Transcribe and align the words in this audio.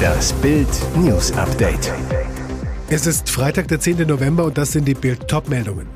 Das 0.00 0.32
Bild 0.34 0.68
News 0.96 1.32
Update. 1.32 1.92
Es 2.88 3.06
ist 3.06 3.30
Freitag, 3.30 3.68
der 3.68 3.80
10. 3.80 4.06
November 4.06 4.44
und 4.44 4.58
das 4.58 4.72
sind 4.72 4.86
die 4.86 4.94
Bild 4.94 5.28
Top-Meldungen. 5.28 5.86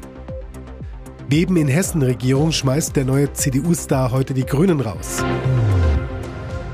Beben 1.29 1.57
in 1.57 1.69
Hessen-Regierung 1.69 2.53
schmeißt 2.53 2.95
der 2.97 3.05
neue 3.05 3.33
CDU-Star 3.33 4.13
heute 4.13 4.35
die 4.35 4.47
Grünen 4.47 4.81
raus. 4.81 5.25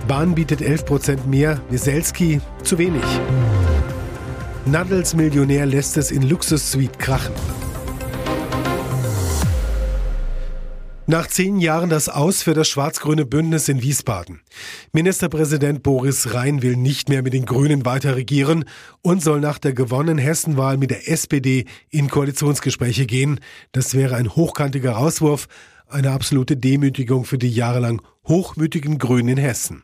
Bahn 0.08 0.34
bietet 0.34 0.60
11% 0.60 1.26
mehr, 1.26 1.60
Wieselski 1.70 2.40
zu 2.62 2.78
wenig. 2.78 3.04
Nadels 4.66 5.14
Millionär 5.14 5.66
lässt 5.66 5.96
es 5.96 6.10
in 6.10 6.28
Luxussuite 6.28 6.98
krachen. 6.98 7.34
Nach 11.10 11.26
zehn 11.26 11.58
Jahren 11.58 11.90
das 11.90 12.08
Aus 12.08 12.44
für 12.44 12.54
das 12.54 12.68
schwarz-grüne 12.68 13.26
Bündnis 13.26 13.68
in 13.68 13.82
Wiesbaden. 13.82 14.42
Ministerpräsident 14.92 15.82
Boris 15.82 16.34
Rhein 16.34 16.62
will 16.62 16.76
nicht 16.76 17.08
mehr 17.08 17.24
mit 17.24 17.32
den 17.32 17.46
Grünen 17.46 17.84
weiter 17.84 18.14
regieren 18.14 18.64
und 19.02 19.20
soll 19.20 19.40
nach 19.40 19.58
der 19.58 19.72
gewonnenen 19.72 20.18
Hessenwahl 20.18 20.76
mit 20.76 20.92
der 20.92 21.10
SPD 21.10 21.64
in 21.88 22.08
Koalitionsgespräche 22.08 23.06
gehen. 23.06 23.40
Das 23.72 23.96
wäre 23.96 24.14
ein 24.14 24.36
hochkantiger 24.36 24.92
Rauswurf, 24.92 25.48
eine 25.88 26.12
absolute 26.12 26.56
Demütigung 26.56 27.24
für 27.24 27.38
die 27.38 27.50
jahrelang 27.50 28.02
hochmütigen 28.28 28.98
Grünen 28.98 29.30
in 29.30 29.38
Hessen. 29.38 29.82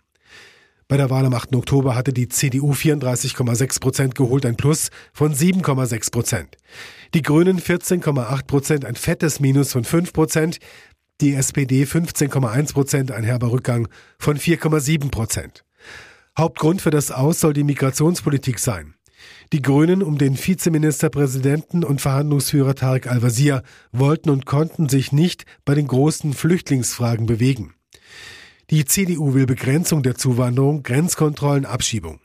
Bei 0.86 0.96
der 0.96 1.10
Wahl 1.10 1.26
am 1.26 1.34
8. 1.34 1.56
Oktober 1.56 1.96
hatte 1.96 2.12
die 2.12 2.28
CDU 2.28 2.70
34,6 2.70 3.80
Prozent 3.80 4.14
geholt, 4.14 4.46
ein 4.46 4.56
Plus 4.56 4.90
von 5.12 5.34
7,6 5.34 6.12
Prozent. 6.12 6.56
Die 7.14 7.22
Grünen 7.22 7.58
14,8 7.58 8.46
Prozent, 8.46 8.84
ein 8.84 8.94
fettes 8.94 9.40
Minus 9.40 9.72
von 9.72 9.82
5 9.82 10.12
Prozent 10.12 10.60
die 11.20 11.34
SPD 11.34 11.84
15,1 11.84 12.72
Prozent, 12.72 13.12
ein 13.12 13.24
herber 13.24 13.50
Rückgang 13.50 13.88
von 14.18 14.36
4,7 14.36 15.10
Prozent. 15.10 15.64
Hauptgrund 16.38 16.82
für 16.82 16.90
das 16.90 17.10
Aus 17.10 17.40
soll 17.40 17.54
die 17.54 17.64
Migrationspolitik 17.64 18.58
sein. 18.58 18.94
Die 19.52 19.62
Grünen 19.62 20.02
um 20.02 20.18
den 20.18 20.36
Vizeministerpräsidenten 20.36 21.84
und 21.84 22.00
Verhandlungsführer 22.00 22.74
Tarek 22.74 23.06
Al-Wazir 23.06 23.62
wollten 23.92 24.30
und 24.30 24.44
konnten 24.44 24.88
sich 24.88 25.12
nicht 25.12 25.44
bei 25.64 25.74
den 25.74 25.86
großen 25.86 26.34
Flüchtlingsfragen 26.34 27.26
bewegen. 27.26 27.74
Die 28.70 28.84
CDU 28.84 29.34
will 29.34 29.46
Begrenzung 29.46 30.02
der 30.02 30.16
Zuwanderung, 30.16 30.82
Grenzkontrollen, 30.82 31.64
Abschiebung. 31.64 32.20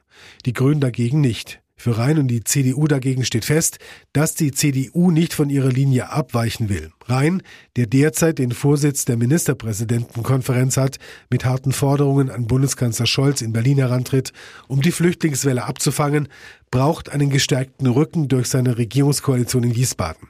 Die 0.46 0.54
Grünen 0.54 0.82
dagegen 0.82 1.22
nicht. 1.22 1.61
Für 1.82 1.98
Rhein 1.98 2.20
und 2.20 2.28
die 2.28 2.44
CDU 2.44 2.86
dagegen 2.86 3.26
steht 3.26 3.44
fest, 3.44 3.80
dass 4.14 4.36
die 4.36 4.52
CDU 4.52 5.10
nicht 5.10 5.34
von 5.34 5.50
ihrer 5.50 5.70
Linie 5.70 6.12
abweichen 6.12 6.70
will. 6.70 6.92
Rhein, 7.08 7.42
der 7.76 7.88
derzeit 7.88 8.38
den 8.38 8.52
Vorsitz 8.52 9.06
der 9.06 9.18
Ministerpräsidentenkonferenz 9.18 10.78
hat, 10.78 11.00
mit 11.32 11.44
harten 11.44 11.72
Forderungen 11.72 12.30
an 12.30 12.46
Bundeskanzler 12.46 13.08
Scholz 13.08 13.42
in 13.42 13.52
Berlin 13.52 13.80
herantritt, 13.80 14.32
um 14.68 14.84
die 14.84 14.92
Flüchtlingswelle 14.92 15.64
abzufangen, 15.64 16.28
braucht 16.70 17.10
einen 17.10 17.32
gestärkten 17.32 17.88
Rücken 17.88 18.28
durch 18.28 18.48
seine 18.48 18.78
Regierungskoalition 18.78 19.64
in 19.64 19.76
Wiesbaden. 19.76 20.28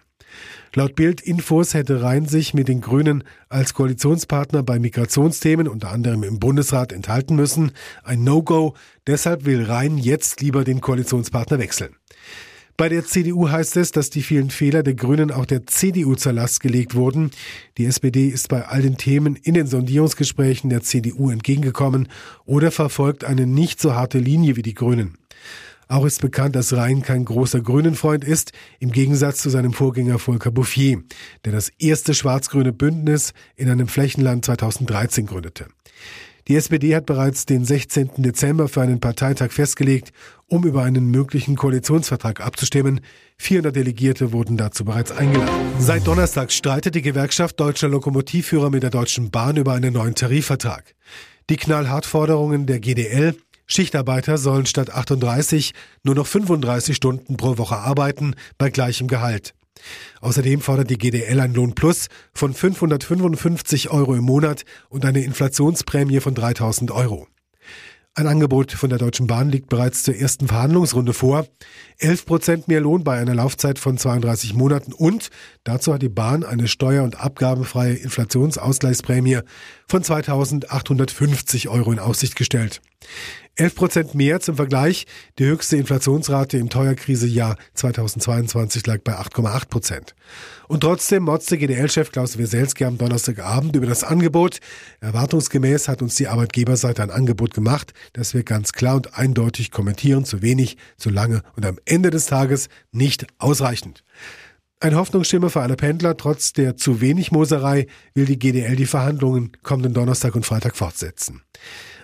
Laut 0.74 0.96
Bild 0.96 1.22
Infos 1.22 1.74
hätte 1.74 2.02
Rhein 2.02 2.26
sich 2.26 2.54
mit 2.54 2.68
den 2.68 2.82
Grünen 2.82 3.24
als 3.50 3.74
Koalitionspartner 3.74 4.64
bei 4.64 4.80
Migrationsthemen 4.80 5.68
unter 5.68 5.92
anderem 5.92 6.24
im 6.24 6.40
Bundesrat 6.40 6.94
enthalten 6.94 7.36
müssen. 7.36 7.72
Ein 8.04 8.24
No-Go. 8.24 8.76
Deshalb 9.08 9.46
will 9.46 9.64
Rhein 9.64 9.98
jetzt 9.98 10.42
lieber 10.42 10.64
den 10.64 10.80
Koalitionspartner 10.80 11.60
wechseln. 11.60 11.96
Bei 12.78 12.90
der 12.90 13.06
CDU 13.06 13.50
heißt 13.50 13.78
es, 13.78 13.92
dass 13.92 14.10
die 14.10 14.24
vielen 14.24 14.50
Fehler 14.50 14.82
der 14.82 14.96
Grünen 14.96 15.30
auch 15.30 15.46
der 15.46 15.68
CDU 15.68 16.16
zur 16.16 16.34
Last 16.34 16.62
gelegt 16.62 16.96
wurden. 16.96 17.30
Die 17.78 17.86
SPD 17.86 18.28
ist 18.28 18.50
bei 18.50 18.66
all 18.66 18.82
den 18.82 18.98
Themen 18.98 19.36
in 19.36 19.54
den 19.54 19.68
Sondierungsgesprächen 19.68 20.70
der 20.70 20.82
CDU 20.82 21.30
entgegengekommen 21.30 22.08
oder 22.46 22.72
verfolgt 22.72 23.24
eine 23.24 23.46
nicht 23.46 23.80
so 23.80 23.94
harte 23.94 24.18
Linie 24.18 24.56
wie 24.56 24.64
die 24.64 24.74
Grünen. 24.74 25.18
Auch 25.92 26.06
ist 26.06 26.22
bekannt, 26.22 26.56
dass 26.56 26.72
Rhein 26.72 27.02
kein 27.02 27.26
großer 27.26 27.60
Grünenfreund 27.60 28.24
ist, 28.24 28.54
im 28.80 28.94
Gegensatz 28.94 29.42
zu 29.42 29.50
seinem 29.50 29.74
Vorgänger 29.74 30.20
Volker 30.20 30.50
Bouffier, 30.50 31.04
der 31.44 31.52
das 31.52 31.68
erste 31.80 32.14
schwarz-grüne 32.14 32.72
Bündnis 32.72 33.34
in 33.58 33.70
einem 33.70 33.90
Flächenland 33.90 34.46
2013 34.46 35.26
gründete. 35.26 35.68
Die 36.48 36.56
SPD 36.56 36.96
hat 36.96 37.06
bereits 37.06 37.46
den 37.46 37.66
16. 37.66 38.12
Dezember 38.20 38.70
für 38.70 38.82
einen 38.82 39.02
Parteitag 39.02 39.52
festgelegt, 39.52 40.14
um 40.48 40.64
über 40.64 40.84
einen 40.84 41.12
möglichen 41.12 41.58
Koalitionsvertrag 41.58 42.40
abzustimmen. 42.40 43.02
400 43.40 43.76
Delegierte 43.76 44.32
wurden 44.32 44.56
dazu 44.56 44.86
bereits 44.86 45.12
eingeladen. 45.12 45.52
Seit 45.78 46.08
Donnerstag 46.08 46.54
streitet 46.54 46.96
die 46.96 47.02
Gewerkschaft 47.02 47.60
Deutscher 47.60 47.90
Lokomotivführer 47.90 48.70
mit 48.70 48.84
der 48.84 48.92
Deutschen 48.92 49.30
Bahn 49.30 49.58
über 49.58 49.74
einen 49.74 49.92
neuen 49.92 50.16
Tarifvertrag. 50.16 50.96
Die 51.50 51.58
Knallhartforderungen 51.58 52.66
der 52.66 52.80
GDL 52.80 53.36
Schichtarbeiter 53.72 54.38
sollen 54.38 54.66
statt 54.66 54.92
38 54.92 55.74
nur 56.04 56.16
noch 56.16 56.28
35 56.28 56.94
Stunden 56.94 57.38
pro 57.38 57.58
Woche 57.58 57.78
arbeiten 57.78 58.36
bei 58.58 58.70
gleichem 58.70 59.08
Gehalt. 59.08 59.54
Außerdem 60.20 60.60
fordert 60.60 60.90
die 60.90 60.98
GDL 60.98 61.40
ein 61.40 61.54
Lohnplus 61.54 62.08
von 62.34 62.54
555 62.54 63.90
Euro 63.90 64.14
im 64.14 64.26
Monat 64.26 64.64
und 64.90 65.06
eine 65.06 65.24
Inflationsprämie 65.24 66.20
von 66.20 66.36
3000 66.36 66.92
Euro. 66.92 67.28
Ein 68.14 68.28
Angebot 68.28 68.74
von 68.74 68.90
der 68.90 69.00
Deutschen 69.00 69.26
Bahn 69.26 69.48
liegt 69.48 69.70
bereits 69.70 70.04
zur 70.04 70.18
ersten 70.18 70.50
Verhandlungsrunde 70.50 71.14
vor. 71.14 71.48
11 71.98 72.26
Prozent 72.26 72.68
mehr 72.68 72.82
Lohn 72.82 73.06
bei 73.06 73.18
einer 73.18 73.34
Laufzeit 73.34 73.80
von 73.80 73.98
32 73.98 74.54
Monaten 74.54 74.92
und 74.92 75.30
dazu 75.64 75.94
hat 75.94 76.02
die 76.02 76.10
Bahn 76.10 76.44
eine 76.44 76.68
steuer- 76.68 77.06
und 77.06 77.22
abgabenfreie 77.22 77.94
Inflationsausgleichsprämie 77.94 79.40
von 79.88 80.04
2850 80.04 81.70
Euro 81.70 81.94
in 81.94 82.00
Aussicht 82.00 82.36
gestellt. 82.36 82.82
11 83.62 83.76
Prozent 83.76 84.16
mehr 84.16 84.40
zum 84.40 84.56
Vergleich. 84.56 85.06
Die 85.38 85.46
höchste 85.46 85.78
Inflationsrate 85.78 86.58
im 86.58 86.72
Teuerkrisejahr 86.72 87.58
2022 87.76 88.88
lag 88.88 89.02
bei 89.04 89.14
8,8 89.14 89.68
Prozent. 89.68 90.16
Und 90.68 90.82
trotzdem 90.82 91.22
motzte 91.22 91.60
GDL-Chef 91.60 92.12
Klaus 92.12 92.40
Weselski 92.40 92.86
am 92.86 92.98
Donnerstagabend 92.98 93.76
über 93.76 93.86
das 93.86 94.04
Angebot. 94.04 94.62
Erwartungsgemäß 95.00 95.90
hat 95.90 96.02
uns 96.02 96.16
die 96.16 96.28
Arbeitgeberseite 96.28 97.04
ein 97.04 97.12
Angebot 97.12 97.54
gemacht, 97.54 97.94
das 98.14 98.34
wir 98.34 98.42
ganz 98.42 98.74
klar 98.74 98.96
und 98.96 99.16
eindeutig 99.16 99.70
kommentieren. 99.70 100.26
Zu 100.26 100.42
wenig, 100.42 100.78
zu 100.98 101.12
lange 101.12 101.44
und 101.56 101.64
am 101.64 101.78
Ende 101.86 102.10
des 102.10 102.26
Tages 102.26 102.68
nicht 102.92 103.28
ausreichend. 103.38 104.04
Ein 104.80 104.96
Hoffnungsschimmer 104.96 105.52
für 105.52 105.62
alle 105.62 105.76
Pendler. 105.76 106.18
Trotz 106.18 106.54
der 106.54 106.78
zu 106.78 107.00
wenig 107.00 107.32
Moserei 107.32 107.86
will 108.16 108.26
die 108.26 108.40
GDL 108.40 108.76
die 108.76 108.88
Verhandlungen 108.88 109.52
kommenden 109.62 109.94
Donnerstag 109.94 110.34
und 110.34 110.48
Freitag 110.48 110.76
fortsetzen 110.76 111.44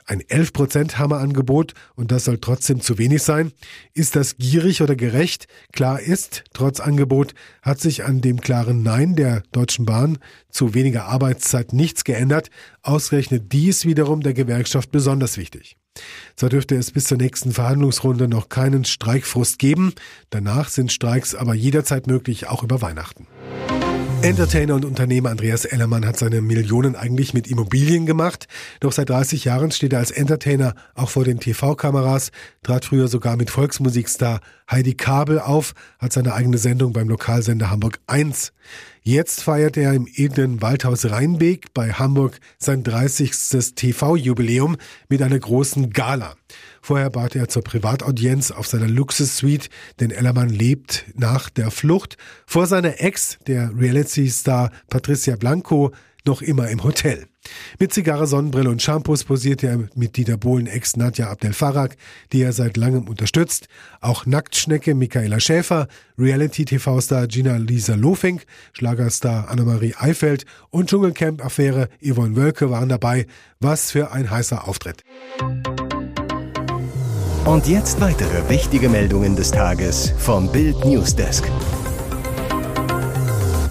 ein 0.08 0.22
11% 0.22 0.98
Hammerangebot 0.98 1.74
und 1.96 2.12
das 2.12 2.26
soll 2.26 2.40
trotzdem 2.40 2.82
zu 2.82 2.98
wenig 2.98 3.22
sein. 3.24 3.52
Ist 3.94 4.16
das 4.16 4.38
gierig 4.38 4.82
oder 4.82 4.96
gerecht? 4.96 5.48
Klar 5.74 6.00
ist, 6.00 6.46
trotz 6.54 6.80
Angebot 6.80 7.36
hat 7.62 7.80
sich 7.80 8.06
an 8.06 8.22
dem 8.22 8.42
klaren 8.42 8.82
Nein 8.82 9.16
der 9.16 9.44
Deutschen 9.52 9.86
Bahn 9.86 10.18
zu 10.50 10.74
weniger 10.74 11.06
Arbeitszeit 11.06 11.74
nichts 11.74 12.04
geändert. 12.04 12.50
Ausgerechnet 12.82 13.52
dies 13.52 13.86
wiederum 13.86 14.22
der 14.22 14.34
Gewerkschaft 14.34 14.92
besonders 14.92 15.38
wichtig. 15.38 15.78
Zwar 16.36 16.50
dürfte 16.50 16.76
es 16.76 16.92
bis 16.92 17.06
zur 17.06 17.18
nächsten 17.18 17.52
Verhandlungsrunde 17.52 18.28
noch 18.28 18.50
keinen 18.50 18.86
Streikfrust 18.86 19.60
geben, 19.60 19.94
danach 20.30 20.70
sind 20.70 20.92
Streiks 20.92 21.36
aber 21.36 21.54
jederzeit 21.54 22.08
möglich, 22.08 22.48
auch 22.48 22.64
über 22.64 22.82
Weihnachten. 22.82 23.28
Entertainer 24.28 24.76
und 24.76 24.84
Unternehmer 24.84 25.30
Andreas 25.30 25.64
Ellermann 25.64 26.06
hat 26.06 26.20
seine 26.20 26.42
Millionen 26.42 26.98
eigentlich 26.98 27.34
mit 27.34 27.48
Immobilien 27.48 28.06
gemacht. 28.06 28.50
Doch 28.82 28.92
seit 28.92 29.10
30 29.10 29.46
Jahren 29.46 29.72
steht 29.72 29.94
er 29.94 30.00
als 30.00 30.12
Entertainer 30.12 30.76
auch 30.96 31.10
vor 31.10 31.24
den 31.24 31.40
TV-Kameras, 31.40 32.32
trat 32.62 32.84
früher 32.84 33.08
sogar 33.08 33.38
mit 33.38 33.50
Volksmusikstar 33.50 34.42
Heidi 34.70 34.96
Kabel 34.96 35.40
auf, 35.40 35.74
hat 35.98 36.12
seine 36.12 36.34
eigene 36.34 36.58
Sendung 36.58 36.92
beim 36.92 37.08
Lokalsender 37.08 37.72
Hamburg 37.72 38.02
1. 38.08 38.52
Jetzt 39.08 39.42
feiert 39.42 39.78
er 39.78 39.94
im 39.94 40.06
edlen 40.06 40.62
Waldhaus 40.62 41.10
Rheinbeek 41.10 41.74
bei 41.74 41.94
Hamburg 41.94 42.42
sein 42.58 42.84
30. 42.84 43.32
TV-Jubiläum 43.74 44.76
mit 45.08 45.22
einer 45.22 45.40
großen 45.40 45.92
Gala. 45.92 46.36
Vorher 46.82 47.10
bat 47.10 47.34
er 47.34 47.48
zur 47.48 47.64
Privataudienz 47.64 48.52
auf 48.52 48.68
seiner 48.68 48.90
Luxussuite, 48.90 49.70
denn 50.02 50.12
Ellermann 50.12 50.50
lebt 50.50 51.06
nach 51.16 51.50
der 51.50 51.72
Flucht 51.72 52.18
vor 52.46 52.68
seiner 52.68 53.00
Ex, 53.00 53.40
der 53.48 53.72
Reality-Star 53.80 54.72
Patricia 54.90 55.38
Blanco, 55.38 55.94
noch 56.28 56.42
immer 56.42 56.70
im 56.70 56.84
Hotel. 56.84 57.28
Mit 57.80 57.94
Zigarre, 57.94 58.28
Sonnenbrille 58.28 58.70
und 58.70 58.82
Shampoos 58.82 59.24
posiert 59.24 59.64
er 59.64 59.88
mit 59.96 60.18
Dieter 60.18 60.38
Bohlen 60.38 60.68
Ex 60.68 60.98
Nadja 60.98 61.30
Abdel 61.30 61.54
Farag, 61.54 61.96
die 62.34 62.42
er 62.42 62.54
seit 62.54 62.78
langem 62.78 63.08
unterstützt. 63.08 63.68
Auch 64.02 64.26
Nacktschnecke 64.26 64.94
Michaela 64.94 65.40
Schäfer, 65.40 65.88
Reality-TV-Star 66.18 67.28
Gina 67.28 67.58
Lisa 67.58 67.96
Lofink, 67.96 68.46
Schlagerstar 68.74 69.50
Annemarie 69.50 69.96
Eifeld 69.98 70.46
und 70.70 70.90
Dschungelcamp-Affäre 70.90 71.90
Yvonne 72.04 72.36
Wölke 72.36 72.70
waren 72.70 72.90
dabei. 72.90 73.26
Was 73.60 73.92
für 73.92 74.12
ein 74.12 74.30
heißer 74.30 74.68
Auftritt. 74.68 75.04
Und 77.46 77.66
jetzt 77.66 78.02
weitere 78.02 78.50
wichtige 78.50 78.90
Meldungen 78.90 79.38
des 79.38 79.52
Tages 79.52 80.14
vom 80.18 80.52
Bild 80.52 80.84
Newsdesk. 80.84 81.50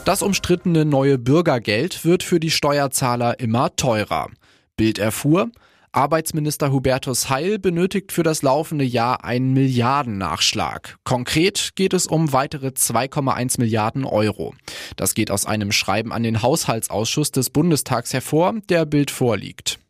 Das 0.06 0.22
umstrittene 0.22 0.84
neue 0.84 1.18
Bürgergeld 1.18 2.04
wird 2.04 2.22
für 2.22 2.38
die 2.38 2.52
Steuerzahler 2.52 3.40
immer 3.40 3.74
teurer. 3.74 4.28
Bild 4.76 5.00
erfuhr, 5.00 5.50
Arbeitsminister 5.90 6.70
Hubertus 6.70 7.28
Heil 7.28 7.58
benötigt 7.58 8.12
für 8.12 8.22
das 8.22 8.42
laufende 8.42 8.84
Jahr 8.84 9.24
einen 9.24 9.52
Milliardennachschlag. 9.52 10.96
Konkret 11.02 11.70
geht 11.74 11.92
es 11.92 12.06
um 12.06 12.32
weitere 12.32 12.68
2,1 12.68 13.58
Milliarden 13.58 14.04
Euro. 14.04 14.54
Das 14.94 15.14
geht 15.14 15.32
aus 15.32 15.44
einem 15.44 15.72
Schreiben 15.72 16.12
an 16.12 16.22
den 16.22 16.40
Haushaltsausschuss 16.40 17.32
des 17.32 17.50
Bundestags 17.50 18.12
hervor, 18.12 18.54
der 18.68 18.86
Bild 18.86 19.10
vorliegt. 19.10 19.80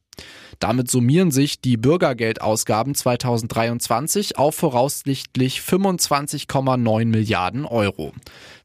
Damit 0.59 0.91
summieren 0.91 1.31
sich 1.31 1.61
die 1.61 1.77
Bürgergeldausgaben 1.77 2.95
2023 2.95 4.39
auf 4.39 4.55
voraussichtlich 4.55 5.61
25,9 5.61 7.05
Milliarden 7.07 7.65
Euro. 7.65 8.13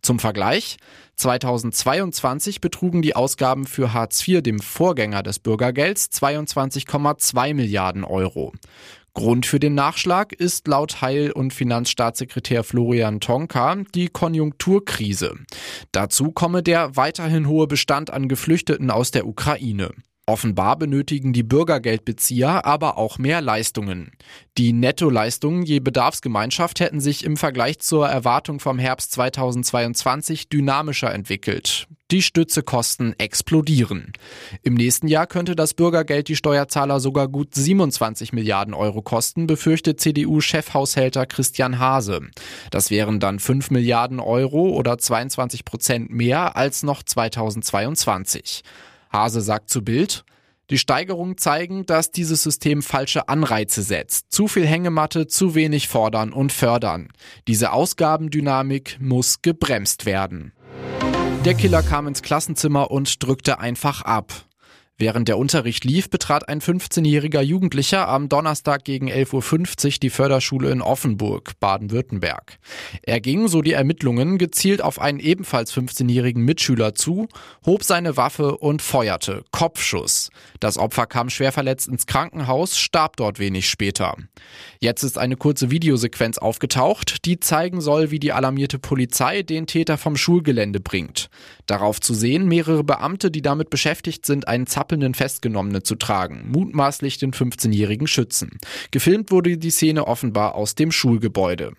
Zum 0.01 0.19
Vergleich, 0.19 0.77
2022 1.15 2.61
betrugen 2.61 3.01
die 3.01 3.15
Ausgaben 3.15 3.65
für 3.65 3.93
Hartz 3.93 4.27
IV, 4.27 4.41
dem 4.41 4.59
Vorgänger 4.59 5.21
des 5.21 5.39
Bürgergelds, 5.39 6.09
22,2 6.11 7.53
Milliarden 7.53 8.03
Euro. 8.03 8.53
Grund 9.13 9.45
für 9.45 9.59
den 9.59 9.75
Nachschlag 9.75 10.31
ist 10.31 10.67
laut 10.67 11.01
Heil- 11.01 11.33
und 11.33 11.53
Finanzstaatssekretär 11.53 12.63
Florian 12.63 13.19
Tonka 13.19 13.75
die 13.93 14.07
Konjunkturkrise. 14.07 15.35
Dazu 15.91 16.31
komme 16.31 16.63
der 16.63 16.95
weiterhin 16.95 17.47
hohe 17.47 17.67
Bestand 17.67 18.09
an 18.09 18.29
Geflüchteten 18.29 18.89
aus 18.89 19.11
der 19.11 19.27
Ukraine. 19.27 19.91
Offenbar 20.27 20.77
benötigen 20.77 21.33
die 21.33 21.43
Bürgergeldbezieher 21.43 22.65
aber 22.65 22.97
auch 22.97 23.17
mehr 23.17 23.41
Leistungen. 23.41 24.11
Die 24.57 24.71
Nettoleistungen 24.71 25.63
je 25.63 25.79
Bedarfsgemeinschaft 25.79 26.79
hätten 26.79 27.01
sich 27.01 27.25
im 27.25 27.37
Vergleich 27.37 27.79
zur 27.79 28.07
Erwartung 28.07 28.59
vom 28.59 28.77
Herbst 28.77 29.11
2022 29.13 30.47
dynamischer 30.47 31.11
entwickelt. 31.11 31.87
Die 32.11 32.21
Stützekosten 32.21 33.17
explodieren. 33.17 34.11
Im 34.63 34.75
nächsten 34.75 35.07
Jahr 35.07 35.27
könnte 35.27 35.55
das 35.55 35.73
Bürgergeld 35.73 36.27
die 36.27 36.35
Steuerzahler 36.35 36.99
sogar 36.99 37.27
gut 37.27 37.55
27 37.55 38.33
Milliarden 38.33 38.73
Euro 38.73 39.01
kosten, 39.01 39.47
befürchtet 39.47 40.01
CDU-Chefhaushälter 40.01 41.25
Christian 41.25 41.79
Hase. 41.79 42.21
Das 42.69 42.91
wären 42.91 43.21
dann 43.21 43.39
5 43.39 43.71
Milliarden 43.71 44.19
Euro 44.19 44.69
oder 44.69 44.97
22 44.97 45.65
Prozent 45.65 46.09
mehr 46.09 46.57
als 46.57 46.83
noch 46.83 47.01
2022. 47.01 48.63
Hase 49.11 49.41
sagt 49.41 49.69
zu 49.69 49.83
Bild, 49.83 50.23
die 50.69 50.77
Steigerungen 50.77 51.37
zeigen, 51.37 51.85
dass 51.85 52.11
dieses 52.11 52.43
System 52.43 52.81
falsche 52.81 53.27
Anreize 53.27 53.81
setzt. 53.81 54.31
Zu 54.31 54.47
viel 54.47 54.65
Hängematte, 54.65 55.27
zu 55.27 55.53
wenig 55.53 55.89
fordern 55.89 56.31
und 56.31 56.53
fördern. 56.53 57.09
Diese 57.47 57.73
Ausgabendynamik 57.73 58.97
muss 59.01 59.41
gebremst 59.41 60.05
werden. 60.05 60.53
Der 61.43 61.55
Killer 61.55 61.83
kam 61.83 62.07
ins 62.07 62.21
Klassenzimmer 62.21 62.89
und 62.89 63.21
drückte 63.21 63.59
einfach 63.59 64.03
ab. 64.03 64.31
Während 65.01 65.27
der 65.27 65.39
Unterricht 65.39 65.83
lief, 65.83 66.11
betrat 66.11 66.47
ein 66.47 66.61
15-jähriger 66.61 67.41
Jugendlicher 67.41 68.07
am 68.07 68.29
Donnerstag 68.29 68.83
gegen 68.83 69.09
11.50 69.09 69.85
Uhr 69.85 69.91
die 69.99 70.09
Förderschule 70.11 70.69
in 70.69 70.83
Offenburg, 70.83 71.59
Baden-Württemberg. 71.59 72.59
Er 73.01 73.19
ging, 73.19 73.47
so 73.47 73.63
die 73.63 73.73
Ermittlungen, 73.73 74.37
gezielt 74.37 74.83
auf 74.83 75.01
einen 75.01 75.19
ebenfalls 75.19 75.73
15-jährigen 75.73 76.45
Mitschüler 76.45 76.93
zu, 76.93 77.27
hob 77.65 77.83
seine 77.83 78.15
Waffe 78.15 78.59
und 78.59 78.83
feuerte. 78.83 79.43
Kopfschuss. 79.49 80.29
Das 80.59 80.77
Opfer 80.77 81.07
kam 81.07 81.31
schwer 81.31 81.51
verletzt 81.51 81.87
ins 81.87 82.05
Krankenhaus, 82.05 82.77
starb 82.77 83.17
dort 83.17 83.39
wenig 83.39 83.67
später. 83.67 84.15
Jetzt 84.79 85.01
ist 85.01 85.17
eine 85.17 85.35
kurze 85.35 85.71
Videosequenz 85.71 86.37
aufgetaucht, 86.37 87.25
die 87.25 87.39
zeigen 87.39 87.81
soll, 87.81 88.11
wie 88.11 88.19
die 88.19 88.33
alarmierte 88.33 88.77
Polizei 88.77 89.41
den 89.41 89.65
Täter 89.65 89.97
vom 89.97 90.15
Schulgelände 90.15 90.79
bringt. 90.79 91.31
Darauf 91.65 91.99
zu 91.99 92.13
sehen 92.13 92.47
mehrere 92.47 92.83
Beamte, 92.83 93.31
die 93.31 93.41
damit 93.41 93.71
beschäftigt 93.71 94.27
sind, 94.27 94.47
einen 94.47 94.67
zappelnden 94.91 95.13
Festgenommenen 95.13 95.85
zu 95.85 95.95
tragen, 95.95 96.49
mutmaßlich 96.49 97.17
den 97.17 97.31
15-jährigen 97.31 98.07
Schützen. 98.07 98.59
Gefilmt 98.91 99.31
wurde 99.31 99.57
die 99.57 99.69
Szene 99.69 100.05
offenbar 100.05 100.55
aus 100.55 100.75
dem 100.75 100.91
Schulgebäude. 100.91 101.71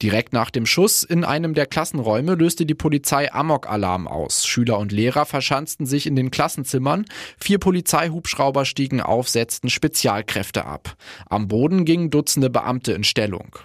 Direkt 0.00 0.32
nach 0.32 0.50
dem 0.50 0.66
Schuss 0.66 1.02
in 1.02 1.24
einem 1.24 1.54
der 1.54 1.66
Klassenräume 1.66 2.34
löste 2.34 2.64
die 2.64 2.74
Polizei 2.74 3.32
Amok-Alarm 3.32 4.06
aus. 4.06 4.46
Schüler 4.46 4.78
und 4.78 4.92
Lehrer 4.92 5.26
verschanzten 5.26 5.84
sich 5.84 6.06
in 6.06 6.14
den 6.14 6.30
Klassenzimmern. 6.30 7.06
Vier 7.38 7.58
Polizeihubschrauber 7.58 8.64
stiegen 8.64 9.00
auf, 9.00 9.28
setzten 9.28 9.68
Spezialkräfte 9.68 10.64
ab. 10.64 10.96
Am 11.28 11.48
Boden 11.48 11.84
gingen 11.84 12.10
Dutzende 12.10 12.50
Beamte 12.50 12.92
in 12.92 13.02
Stellung. 13.02 13.58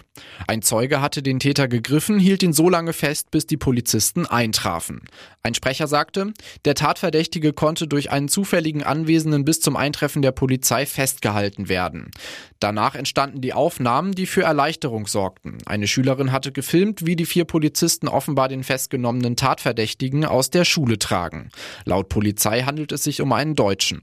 Ein 0.46 0.62
Zeuge 0.62 1.00
hatte 1.00 1.22
den 1.22 1.38
Täter 1.38 1.68
gegriffen, 1.68 2.18
hielt 2.18 2.42
ihn 2.42 2.52
so 2.52 2.68
lange 2.68 2.92
fest, 2.92 3.30
bis 3.30 3.46
die 3.46 3.56
Polizisten 3.56 4.26
eintrafen. 4.26 5.02
Ein 5.42 5.54
Sprecher 5.54 5.86
sagte, 5.86 6.32
der 6.64 6.74
Tatverdächtige 6.74 7.52
konnte 7.52 7.86
durch 7.86 8.10
einen 8.10 8.28
zufälligen 8.28 8.69
Anwesenden 8.78 9.44
bis 9.44 9.60
zum 9.60 9.76
Eintreffen 9.76 10.22
der 10.22 10.32
Polizei 10.32 10.86
festgehalten 10.86 11.68
werden. 11.68 12.10
Danach 12.60 12.94
entstanden 12.94 13.40
die 13.40 13.52
Aufnahmen, 13.52 14.12
die 14.12 14.26
für 14.26 14.42
Erleichterung 14.42 15.06
sorgten. 15.06 15.58
Eine 15.66 15.88
Schülerin 15.88 16.32
hatte 16.32 16.52
gefilmt, 16.52 17.04
wie 17.04 17.16
die 17.16 17.26
vier 17.26 17.44
Polizisten 17.44 18.08
offenbar 18.08 18.48
den 18.48 18.64
festgenommenen 18.64 19.36
Tatverdächtigen 19.36 20.24
aus 20.24 20.50
der 20.50 20.64
Schule 20.64 20.98
tragen. 20.98 21.50
Laut 21.84 22.08
Polizei 22.08 22.62
handelt 22.62 22.92
es 22.92 23.02
sich 23.02 23.20
um 23.20 23.32
einen 23.32 23.54
Deutschen. 23.54 24.02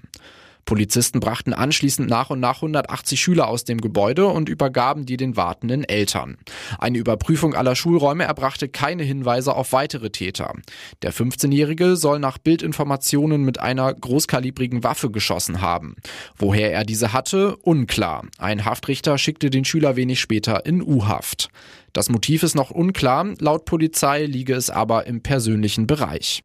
Polizisten 0.67 1.21
brachten 1.21 1.53
anschließend 1.53 2.09
nach 2.09 2.29
und 2.29 2.39
nach 2.39 2.57
180 2.57 3.19
Schüler 3.19 3.47
aus 3.47 3.63
dem 3.63 3.79
Gebäude 3.81 4.27
und 4.27 4.49
übergaben 4.49 5.05
die 5.05 5.17
den 5.17 5.35
wartenden 5.35 5.83
Eltern. 5.85 6.37
Eine 6.77 6.99
Überprüfung 6.99 7.55
aller 7.55 7.75
Schulräume 7.75 8.25
erbrachte 8.25 8.67
keine 8.67 9.03
Hinweise 9.03 9.55
auf 9.55 9.71
weitere 9.71 10.11
Täter. 10.11 10.53
Der 11.01 11.13
15-Jährige 11.13 11.95
soll 11.95 12.19
nach 12.19 12.37
Bildinformationen 12.37 13.43
mit 13.43 13.59
einer 13.59 13.93
großkalibrigen 13.93 14.83
Waffe 14.83 15.09
geschossen 15.09 15.61
haben. 15.61 15.95
Woher 16.35 16.73
er 16.73 16.83
diese 16.83 17.13
hatte, 17.13 17.55
unklar. 17.55 18.25
Ein 18.37 18.65
Haftrichter 18.65 19.17
schickte 19.17 19.49
den 19.49 19.63
Schüler 19.63 19.95
wenig 19.95 20.19
später 20.19 20.65
in 20.65 20.81
U-Haft. 20.81 21.49
Das 21.93 22.09
Motiv 22.09 22.43
ist 22.43 22.55
noch 22.55 22.71
unklar, 22.71 23.25
laut 23.39 23.63
Polizei 23.63 24.25
liege 24.25 24.53
es 24.53 24.69
aber 24.69 25.07
im 25.07 25.21
persönlichen 25.21 25.87
Bereich. 25.87 26.43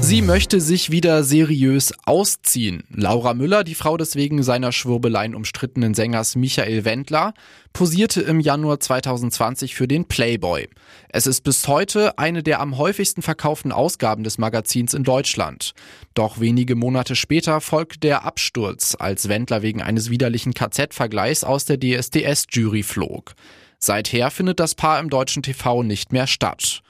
Sie 0.00 0.22
möchte 0.22 0.60
sich 0.60 0.90
wieder 0.90 1.22
seriös 1.22 1.92
ausziehen. 2.06 2.84
Laura 2.88 3.34
Müller, 3.34 3.62
die 3.62 3.74
Frau 3.74 3.96
des 3.96 4.16
wegen 4.16 4.42
seiner 4.42 4.72
Schwurbeleien 4.72 5.34
umstrittenen 5.34 5.92
Sängers 5.92 6.34
Michael 6.34 6.84
Wendler, 6.86 7.34
posierte 7.74 8.22
im 8.22 8.40
Januar 8.40 8.80
2020 8.80 9.74
für 9.74 9.86
den 9.86 10.06
Playboy. 10.06 10.68
Es 11.10 11.26
ist 11.26 11.42
bis 11.42 11.68
heute 11.68 12.18
eine 12.18 12.42
der 12.42 12.60
am 12.60 12.78
häufigsten 12.78 13.20
verkauften 13.20 13.70
Ausgaben 13.70 14.24
des 14.24 14.38
Magazins 14.38 14.94
in 14.94 15.04
Deutschland. 15.04 15.74
Doch 16.14 16.40
wenige 16.40 16.74
Monate 16.74 17.14
später 17.14 17.60
folgte 17.60 17.98
der 18.00 18.24
Absturz, 18.24 18.96
als 18.98 19.28
Wendler 19.28 19.60
wegen 19.62 19.82
eines 19.82 20.08
widerlichen 20.08 20.54
KZ-Vergleichs 20.54 21.44
aus 21.44 21.66
der 21.66 21.78
DSDS-Jury 21.78 22.82
flog. 22.82 23.34
Seither 23.78 24.30
findet 24.30 24.58
das 24.58 24.74
Paar 24.74 25.00
im 25.00 25.10
deutschen 25.10 25.42
TV 25.42 25.82
nicht 25.82 26.12
mehr 26.12 26.26
statt. 26.26 26.80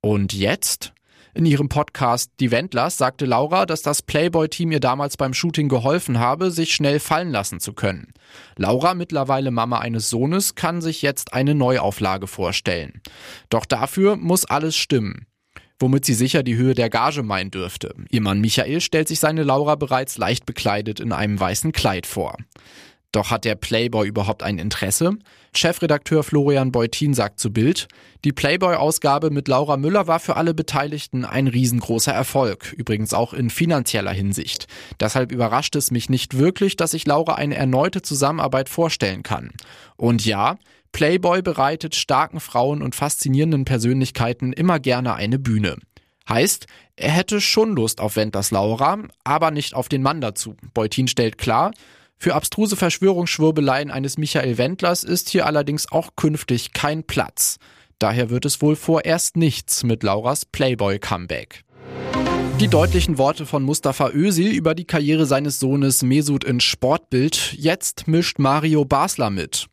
Und 0.00 0.32
jetzt? 0.32 0.92
In 1.34 1.46
ihrem 1.46 1.68
Podcast 1.68 2.30
Die 2.40 2.50
Wendlers 2.50 2.96
sagte 2.96 3.24
Laura, 3.24 3.66
dass 3.66 3.82
das 3.82 4.02
Playboy-Team 4.02 4.72
ihr 4.72 4.80
damals 4.80 5.16
beim 5.16 5.34
Shooting 5.34 5.68
geholfen 5.68 6.18
habe, 6.18 6.50
sich 6.50 6.74
schnell 6.74 7.00
fallen 7.00 7.30
lassen 7.30 7.60
zu 7.60 7.72
können. 7.72 8.12
Laura, 8.56 8.94
mittlerweile 8.94 9.50
Mama 9.50 9.78
eines 9.78 10.10
Sohnes, 10.10 10.54
kann 10.54 10.80
sich 10.80 11.02
jetzt 11.02 11.34
eine 11.34 11.54
Neuauflage 11.54 12.26
vorstellen. 12.26 13.02
Doch 13.50 13.64
dafür 13.64 14.16
muss 14.16 14.44
alles 14.44 14.76
stimmen 14.76 15.26
womit 15.80 16.04
sie 16.04 16.14
sicher 16.14 16.42
die 16.42 16.56
Höhe 16.56 16.74
der 16.74 16.90
Gage 16.90 17.22
meinen 17.22 17.50
dürfte. 17.50 17.94
Ihr 18.10 18.20
Mann 18.20 18.40
Michael 18.40 18.80
stellt 18.80 19.08
sich 19.08 19.20
seine 19.20 19.44
Laura 19.44 19.76
bereits 19.76 20.18
leicht 20.18 20.46
bekleidet 20.46 21.00
in 21.00 21.12
einem 21.12 21.38
weißen 21.38 21.72
Kleid 21.72 22.06
vor. 22.06 22.36
Doch 23.12 23.30
hat 23.30 23.44
der 23.44 23.54
Playboy 23.54 24.06
überhaupt 24.06 24.42
ein 24.42 24.58
Interesse? 24.58 25.12
Chefredakteur 25.54 26.22
Florian 26.22 26.72
Beutin 26.72 27.14
sagt 27.14 27.40
zu 27.40 27.50
Bild, 27.50 27.88
die 28.24 28.32
Playboy-Ausgabe 28.32 29.30
mit 29.30 29.48
Laura 29.48 29.78
Müller 29.78 30.06
war 30.06 30.20
für 30.20 30.36
alle 30.36 30.52
Beteiligten 30.52 31.24
ein 31.24 31.48
riesengroßer 31.48 32.12
Erfolg, 32.12 32.74
übrigens 32.76 33.14
auch 33.14 33.32
in 33.32 33.48
finanzieller 33.48 34.12
Hinsicht. 34.12 34.66
Deshalb 35.00 35.32
überrascht 35.32 35.74
es 35.74 35.90
mich 35.90 36.10
nicht 36.10 36.36
wirklich, 36.36 36.76
dass 36.76 36.92
ich 36.92 37.06
Laura 37.06 37.36
eine 37.36 37.56
erneute 37.56 38.02
Zusammenarbeit 38.02 38.68
vorstellen 38.68 39.22
kann. 39.22 39.52
Und 39.96 40.26
ja, 40.26 40.58
Playboy 40.92 41.40
bereitet 41.40 41.94
starken 41.94 42.40
Frauen 42.40 42.82
und 42.82 42.94
faszinierenden 42.94 43.64
Persönlichkeiten 43.64 44.52
immer 44.52 44.80
gerne 44.80 45.14
eine 45.14 45.38
Bühne. 45.38 45.76
Heißt, 46.28 46.66
er 46.96 47.10
hätte 47.10 47.40
schon 47.40 47.74
Lust 47.74 48.00
auf 48.00 48.16
Wendlers 48.16 48.50
Laura, 48.50 48.98
aber 49.24 49.50
nicht 49.50 49.74
auf 49.74 49.88
den 49.88 50.02
Mann 50.02 50.20
dazu. 50.20 50.56
Beutin 50.74 51.08
stellt 51.08 51.38
klar, 51.38 51.72
für 52.18 52.34
abstruse 52.34 52.76
Verschwörungsschwurbeleien 52.76 53.90
eines 53.90 54.18
Michael 54.18 54.58
Wendlers 54.58 55.04
ist 55.04 55.28
hier 55.28 55.46
allerdings 55.46 55.90
auch 55.92 56.10
künftig 56.16 56.72
kein 56.72 57.04
Platz. 57.04 57.58
Daher 58.00 58.28
wird 58.28 58.44
es 58.44 58.60
wohl 58.60 58.76
vorerst 58.76 59.36
nichts 59.36 59.84
mit 59.84 60.02
Lauras 60.02 60.44
Playboy-Comeback. 60.44 61.64
Die 62.58 62.66
deutlichen 62.66 63.18
Worte 63.18 63.46
von 63.46 63.62
Mustafa 63.62 64.10
Özil 64.10 64.50
über 64.50 64.74
die 64.74 64.84
Karriere 64.84 65.26
seines 65.26 65.60
Sohnes 65.60 66.02
Mesut 66.02 66.42
in 66.42 66.58
Sportbild. 66.58 67.54
Jetzt 67.56 68.08
mischt 68.08 68.40
Mario 68.40 68.84
Basler 68.84 69.30
mit. 69.30 69.66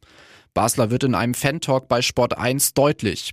Basler 0.54 0.92
wird 0.92 1.04
in 1.04 1.16
einem 1.16 1.34
Fan-Talk 1.34 1.88
bei 1.88 2.04
Sport 2.04 2.38
1 2.38 2.76
deutlich. 2.76 3.32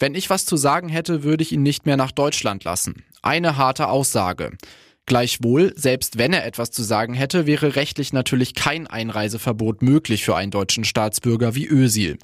Wenn 0.00 0.16
ich 0.16 0.30
was 0.30 0.46
zu 0.46 0.56
sagen 0.56 0.88
hätte, 0.88 1.22
würde 1.22 1.42
ich 1.42 1.52
ihn 1.52 1.62
nicht 1.62 1.86
mehr 1.86 1.96
nach 1.96 2.10
Deutschland 2.10 2.64
lassen. 2.64 3.04
Eine 3.22 3.56
harte 3.56 3.88
Aussage. 3.88 4.50
Gleichwohl, 5.08 5.72
selbst 5.74 6.18
wenn 6.18 6.34
er 6.34 6.44
etwas 6.44 6.70
zu 6.70 6.82
sagen 6.82 7.14
hätte, 7.14 7.46
wäre 7.46 7.76
rechtlich 7.76 8.12
natürlich 8.12 8.54
kein 8.54 8.86
Einreiseverbot 8.86 9.80
möglich 9.80 10.22
für 10.22 10.36
einen 10.36 10.50
deutschen 10.50 10.84
Staatsbürger 10.84 11.54
wie 11.54 11.66
Ösil. 11.66 12.18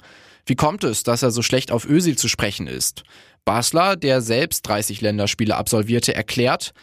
Wie 0.45 0.55
kommt 0.55 0.83
es, 0.83 1.01
dass 1.01 1.23
er 1.23 1.31
so 1.31 1.41
schlecht 1.41 1.71
auf 1.71 1.85
Ösil 1.85 2.15
zu 2.15 2.27
sprechen 2.27 2.67
ist? 2.67 3.01
Basler, 3.43 3.95
der 3.95 4.21
selbst 4.21 4.67
30 4.67 5.01
Länderspiele 5.01 5.55
absolvierte, 5.55 6.13
erklärt, 6.13 6.73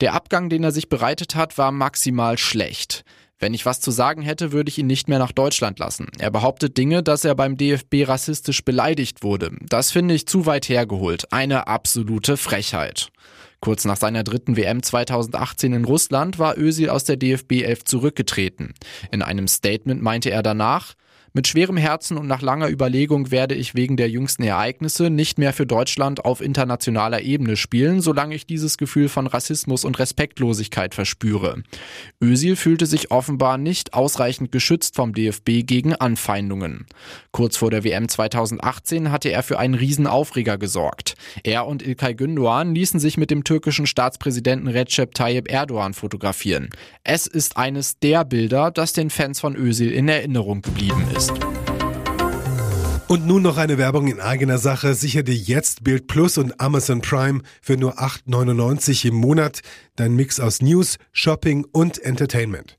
der 0.00 0.14
Abgang, 0.14 0.48
den 0.48 0.64
er 0.64 0.72
sich 0.72 0.88
bereitet 0.88 1.36
hat, 1.36 1.56
war 1.58 1.70
maximal 1.70 2.38
schlecht. 2.38 3.04
Wenn 3.38 3.54
ich 3.54 3.64
was 3.64 3.80
zu 3.80 3.92
sagen 3.92 4.22
hätte, 4.22 4.50
würde 4.50 4.68
ich 4.68 4.78
ihn 4.78 4.88
nicht 4.88 5.08
mehr 5.08 5.20
nach 5.20 5.30
Deutschland 5.30 5.78
lassen. 5.78 6.08
Er 6.18 6.32
behauptet 6.32 6.76
Dinge, 6.76 7.04
dass 7.04 7.24
er 7.24 7.36
beim 7.36 7.56
DFB 7.56 8.08
rassistisch 8.08 8.64
beleidigt 8.64 9.22
wurde. 9.22 9.52
Das 9.60 9.92
finde 9.92 10.14
ich 10.14 10.26
zu 10.26 10.44
weit 10.44 10.68
hergeholt. 10.68 11.32
Eine 11.32 11.68
absolute 11.68 12.36
Frechheit. 12.36 13.10
Kurz 13.62 13.84
nach 13.84 13.96
seiner 13.96 14.24
dritten 14.24 14.56
WM 14.56 14.82
2018 14.82 15.72
in 15.72 15.84
Russland 15.84 16.40
war 16.40 16.58
Özil 16.58 16.90
aus 16.90 17.04
der 17.04 17.16
DFB 17.16 17.62
11 17.62 17.84
zurückgetreten. 17.84 18.74
In 19.12 19.22
einem 19.22 19.46
Statement 19.46 20.02
meinte 20.02 20.30
er 20.30 20.42
danach, 20.42 20.94
mit 21.34 21.48
schwerem 21.48 21.78
Herzen 21.78 22.18
und 22.18 22.26
nach 22.26 22.42
langer 22.42 22.68
Überlegung 22.68 23.30
werde 23.30 23.54
ich 23.54 23.74
wegen 23.74 23.96
der 23.96 24.10
jüngsten 24.10 24.42
Ereignisse 24.42 25.08
nicht 25.08 25.38
mehr 25.38 25.52
für 25.52 25.64
Deutschland 25.64 26.24
auf 26.24 26.42
internationaler 26.42 27.22
Ebene 27.22 27.56
spielen, 27.56 28.00
solange 28.02 28.34
ich 28.34 28.46
dieses 28.46 28.76
Gefühl 28.76 29.08
von 29.08 29.26
Rassismus 29.26 29.84
und 29.84 29.98
Respektlosigkeit 29.98 30.94
verspüre. 30.94 31.62
Özil 32.22 32.56
fühlte 32.56 32.84
sich 32.84 33.10
offenbar 33.10 33.56
nicht 33.56 33.94
ausreichend 33.94 34.52
geschützt 34.52 34.96
vom 34.96 35.14
DFB 35.14 35.64
gegen 35.64 35.94
Anfeindungen. 35.94 36.86
Kurz 37.30 37.56
vor 37.56 37.70
der 37.70 37.82
WM 37.82 38.08
2018 38.08 39.10
hatte 39.10 39.30
er 39.30 39.42
für 39.42 39.58
einen 39.58 39.74
Riesenaufreger 39.74 40.58
gesorgt. 40.58 41.14
Er 41.44 41.66
und 41.66 41.82
Ilkay 41.82 42.12
Gündoğan 42.12 42.74
ließen 42.74 43.00
sich 43.00 43.16
mit 43.16 43.30
dem 43.30 43.44
türkischen 43.44 43.86
Staatspräsidenten 43.86 44.68
Recep 44.68 45.14
Tayyip 45.14 45.50
Erdogan 45.50 45.94
fotografieren. 45.94 46.68
Es 47.04 47.26
ist 47.26 47.56
eines 47.56 47.98
der 48.00 48.26
Bilder, 48.26 48.70
das 48.70 48.92
den 48.92 49.08
Fans 49.08 49.40
von 49.40 49.56
Özil 49.56 49.92
in 49.92 50.08
Erinnerung 50.08 50.60
geblieben 50.60 51.04
ist 51.16 51.21
ist. 51.22 51.32
Und 53.08 53.26
nun 53.26 53.42
noch 53.42 53.58
eine 53.58 53.76
Werbung 53.78 54.08
in 54.08 54.20
eigener 54.20 54.58
Sache. 54.58 54.94
Sicher 54.94 55.22
dir 55.22 55.34
jetzt 55.34 55.84
Bild 55.84 56.06
Plus 56.06 56.38
und 56.38 56.60
Amazon 56.60 57.02
Prime 57.02 57.42
für 57.60 57.76
nur 57.76 58.00
8,99 58.00 59.08
im 59.08 59.16
Monat. 59.16 59.60
Dein 59.96 60.16
Mix 60.16 60.40
aus 60.40 60.62
News, 60.62 60.96
Shopping 61.12 61.66
und 61.70 61.98
Entertainment. 62.02 62.78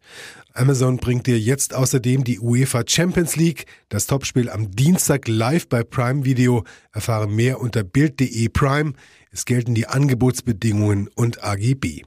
Amazon 0.54 0.98
bringt 0.98 1.28
dir 1.28 1.40
jetzt 1.40 1.74
außerdem 1.74 2.24
die 2.24 2.40
UEFA 2.40 2.84
Champions 2.86 3.36
League, 3.36 3.66
das 3.90 4.08
Topspiel 4.08 4.50
am 4.50 4.72
Dienstag 4.72 5.28
live 5.28 5.68
bei 5.68 5.84
Prime 5.84 6.26
Video. 6.26 6.64
Erfahre 6.92 7.28
mehr 7.28 7.62
unter 7.62 7.84
Bild.de 7.84 8.50
Prime. 8.50 8.94
Es 9.32 9.46
gelten 9.46 9.76
die 9.76 9.88
Angebotsbedingungen 9.88 11.10
und 11.16 11.44
AGB. 11.44 12.02